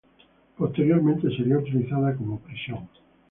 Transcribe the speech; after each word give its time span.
Posteriormente 0.57 1.29
sería 1.29 1.59
utilizada 1.59 2.15
como 2.15 2.39
prisión. 2.39 2.89